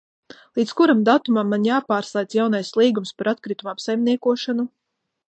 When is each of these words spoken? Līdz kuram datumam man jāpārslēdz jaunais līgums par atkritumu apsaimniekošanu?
Līdz 0.59 0.71
kuram 0.77 1.01
datumam 1.09 1.51
man 1.53 1.67
jāpārslēdz 1.67 2.37
jaunais 2.39 2.71
līgums 2.83 3.13
par 3.21 3.31
atkritumu 3.33 3.73
apsaimniekošanu? 3.75 4.67